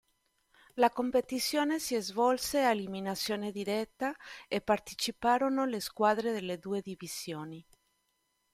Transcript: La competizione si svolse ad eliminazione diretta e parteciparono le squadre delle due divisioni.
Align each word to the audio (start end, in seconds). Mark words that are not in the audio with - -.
La 0.77 0.89
competizione 0.89 1.77
si 1.77 1.95
svolse 2.01 2.57
ad 2.61 2.71
eliminazione 2.75 3.51
diretta 3.51 4.15
e 4.47 4.59
parteciparono 4.59 5.63
le 5.67 5.79
squadre 5.79 6.31
delle 6.31 6.57
due 6.57 6.81
divisioni. 6.81 7.63